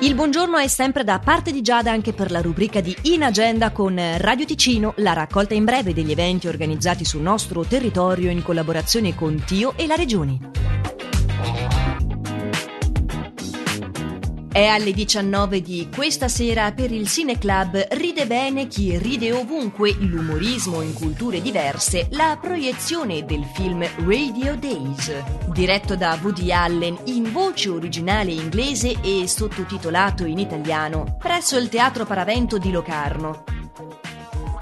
[0.00, 3.72] Il buongiorno è sempre da parte di Giada anche per la rubrica di In Agenda
[3.72, 9.16] con Radio Ticino, la raccolta in breve degli eventi organizzati sul nostro territorio in collaborazione
[9.16, 10.77] con Tio e la Regione.
[14.58, 20.80] È alle 19 di questa sera per il Cineclub Ride bene chi ride ovunque, l'umorismo
[20.80, 25.12] in culture diverse, la proiezione del film Radio Days,
[25.52, 32.04] diretto da Woody Allen in voce originale inglese e sottotitolato in italiano, presso il Teatro
[32.04, 33.57] Paravento di Locarno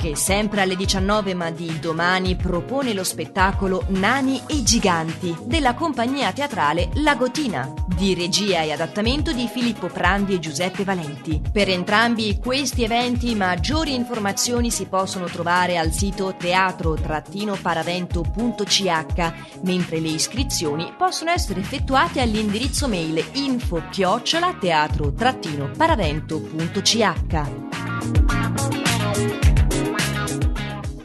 [0.06, 6.32] che sempre alle 19 ma di domani propone lo spettacolo Nani e Giganti della compagnia
[6.32, 11.42] teatrale Lagotina, di regia e adattamento di Filippo Prandi e Giuseppe Valenti.
[11.50, 19.32] Per entrambi questi eventi maggiori informazioni si possono trovare al sito teatro-paravento.ch,
[19.62, 23.82] mentre le iscrizioni possono essere effettuate all'indirizzo mail info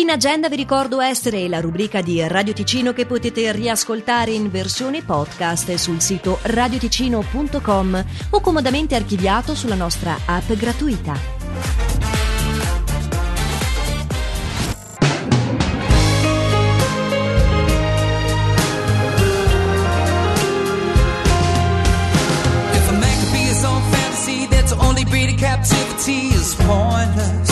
[0.00, 5.02] In agenda vi ricordo Essere, la rubrica di Radio Ticino che potete riascoltare in versione
[5.02, 11.38] podcast sul sito radioticino.com o comodamente archiviato sulla nostra app gratuita.
[25.38, 27.49] captivity is pointless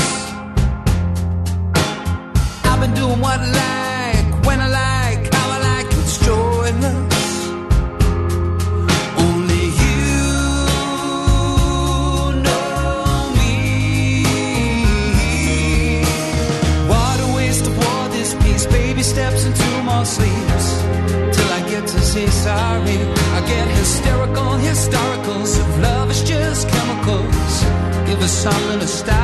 [28.88, 29.17] stop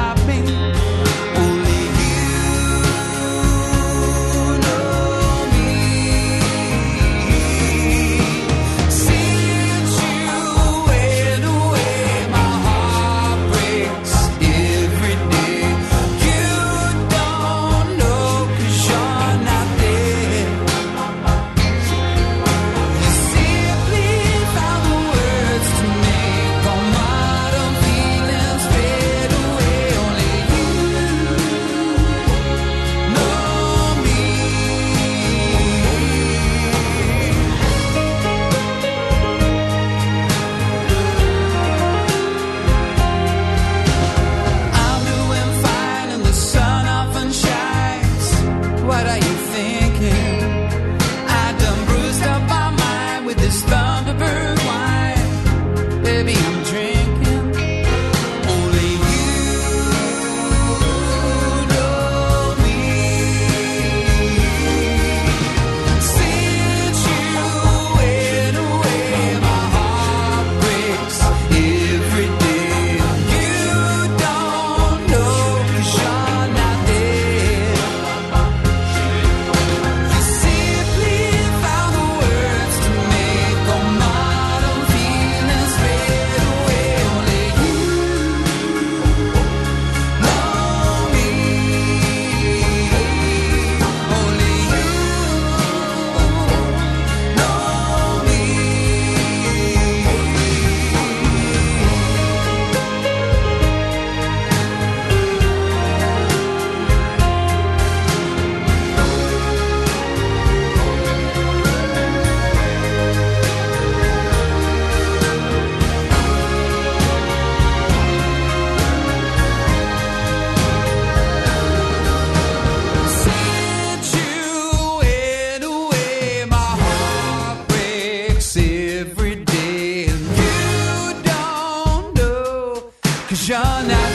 [133.47, 134.14] John.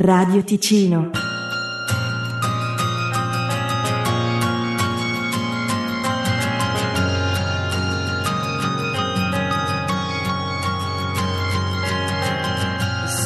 [0.00, 1.10] Radio Ticino.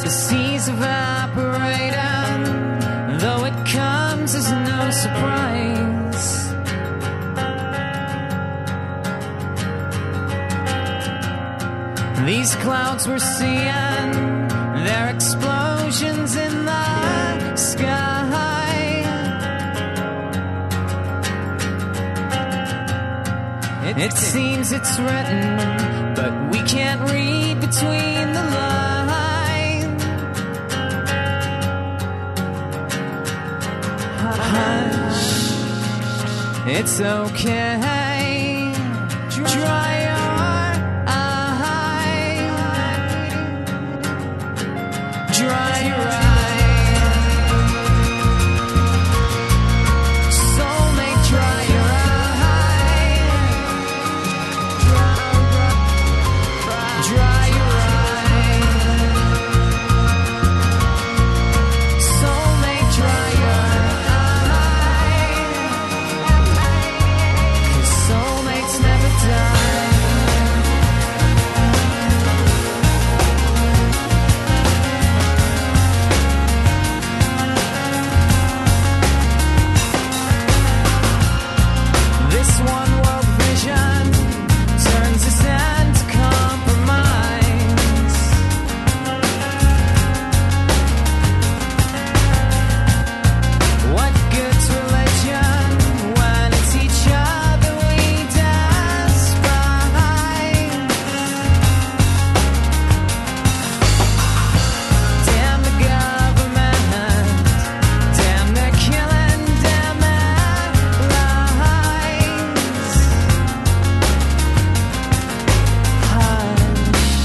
[0.07, 1.93] Seas evaporate,
[3.19, 5.52] though it comes as no surprise.
[12.43, 14.11] These clouds we're seeing,
[14.83, 19.05] they're explosions in the sky.
[23.85, 25.55] It, it seems it's written,
[26.15, 30.03] but we can't read between the lines.
[34.51, 35.53] Hush,
[36.67, 38.02] it's okay.
[45.33, 46.22] dry your eyes.